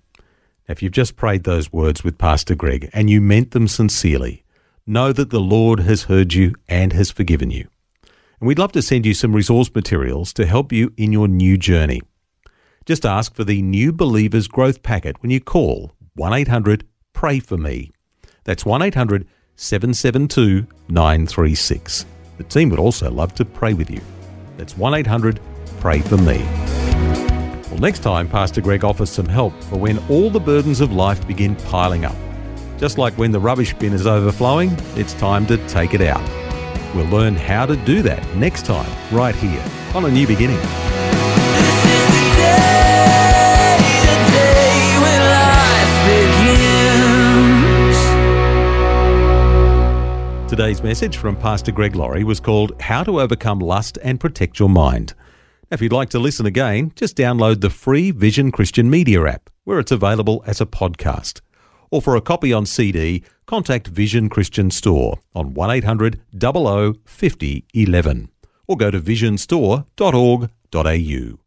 If 0.68 0.82
you've 0.82 0.92
just 0.92 1.16
prayed 1.16 1.44
those 1.44 1.72
words 1.72 2.02
with 2.02 2.18
Pastor 2.18 2.54
Greg 2.54 2.90
and 2.92 3.08
you 3.08 3.20
meant 3.20 3.52
them 3.52 3.68
sincerely, 3.68 4.44
know 4.86 5.12
that 5.12 5.30
the 5.30 5.40
Lord 5.40 5.80
has 5.80 6.04
heard 6.04 6.34
you 6.34 6.54
and 6.68 6.92
has 6.92 7.10
forgiven 7.10 7.50
you. 7.50 7.68
And 8.40 8.46
we'd 8.46 8.58
love 8.58 8.72
to 8.72 8.82
send 8.82 9.04
you 9.04 9.14
some 9.14 9.34
resource 9.34 9.74
materials 9.74 10.32
to 10.34 10.46
help 10.46 10.72
you 10.72 10.92
in 10.96 11.12
your 11.12 11.26
new 11.26 11.56
journey. 11.56 12.00
Just 12.84 13.04
ask 13.04 13.34
for 13.34 13.42
the 13.42 13.62
New 13.62 13.92
Believers 13.92 14.46
Growth 14.46 14.82
Packet 14.82 15.20
when 15.22 15.30
you 15.30 15.40
call 15.40 15.92
1 16.14 16.32
800 16.32 16.86
Pray 17.12 17.40
For 17.40 17.56
Me. 17.56 17.90
That's 18.44 18.64
1 18.64 18.82
800 18.82 19.26
772 19.56 20.66
936. 20.88 22.06
The 22.36 22.44
team 22.44 22.68
would 22.68 22.78
also 22.78 23.10
love 23.10 23.34
to 23.34 23.44
pray 23.44 23.74
with 23.74 23.90
you. 23.90 24.00
That's 24.56 24.76
1 24.76 24.94
800 24.94 25.40
Pray 25.80 26.00
For 26.00 26.16
Me. 26.16 26.38
Well, 27.70 27.80
next 27.80 28.00
time, 28.00 28.28
Pastor 28.28 28.60
Greg 28.60 28.84
offers 28.84 29.10
some 29.10 29.26
help 29.26 29.52
for 29.64 29.76
when 29.76 29.98
all 30.08 30.30
the 30.30 30.38
burdens 30.38 30.80
of 30.80 30.92
life 30.92 31.26
begin 31.26 31.56
piling 31.56 32.04
up. 32.04 32.14
Just 32.78 32.98
like 32.98 33.14
when 33.14 33.30
the 33.32 33.40
rubbish 33.40 33.72
bin 33.74 33.94
is 33.94 34.06
overflowing, 34.06 34.76
it's 34.96 35.14
time 35.14 35.46
to 35.46 35.56
take 35.66 35.94
it 35.94 36.02
out. 36.02 36.20
We'll 36.94 37.06
learn 37.06 37.34
how 37.34 37.64
to 37.64 37.74
do 37.74 38.02
that 38.02 38.22
next 38.36 38.66
time, 38.66 38.90
right 39.10 39.34
here 39.34 39.64
on 39.94 40.04
A 40.04 40.10
New 40.10 40.26
Beginning. 40.26 40.58
This 40.58 41.84
is 41.84 42.06
the 42.06 42.24
day, 42.36 43.76
the 44.02 44.16
day 44.30 44.98
when 45.00 45.20
life 45.32 45.94
begins. 50.36 50.50
Today's 50.50 50.82
message 50.82 51.16
from 51.16 51.34
Pastor 51.36 51.72
Greg 51.72 51.96
Laurie 51.96 52.24
was 52.24 52.40
called 52.40 52.80
How 52.80 53.02
to 53.04 53.20
Overcome 53.20 53.60
Lust 53.60 53.98
and 54.02 54.20
Protect 54.20 54.58
Your 54.58 54.68
Mind. 54.68 55.14
If 55.70 55.80
you'd 55.80 55.92
like 55.92 56.10
to 56.10 56.18
listen 56.18 56.44
again, 56.46 56.92
just 56.94 57.16
download 57.16 57.62
the 57.62 57.70
free 57.70 58.10
Vision 58.10 58.52
Christian 58.52 58.90
Media 58.90 59.24
app, 59.24 59.48
where 59.64 59.78
it's 59.78 59.92
available 59.92 60.44
as 60.46 60.60
a 60.60 60.66
podcast. 60.66 61.40
Or 61.90 62.02
for 62.02 62.16
a 62.16 62.20
copy 62.20 62.52
on 62.52 62.66
CD, 62.66 63.22
contact 63.46 63.88
Vision 63.88 64.28
Christian 64.28 64.70
Store 64.70 65.18
on 65.34 65.54
1800 65.54 66.20
00 66.38 66.94
50 67.04 67.64
11 67.74 68.28
or 68.68 68.76
go 68.76 68.90
to 68.90 69.00
visionstore.org.au. 69.00 71.38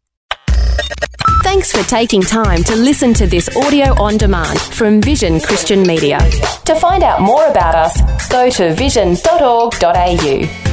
Thanks 1.42 1.72
for 1.72 1.82
taking 1.88 2.22
time 2.22 2.62
to 2.64 2.76
listen 2.76 3.12
to 3.14 3.26
this 3.26 3.54
audio 3.56 4.00
on 4.00 4.16
demand 4.16 4.60
from 4.60 5.02
Vision 5.02 5.40
Christian 5.40 5.82
Media. 5.82 6.18
To 6.64 6.74
find 6.76 7.02
out 7.02 7.20
more 7.20 7.46
about 7.46 7.74
us, 7.74 8.28
go 8.28 8.48
to 8.50 8.72
vision.org.au. 8.74 10.69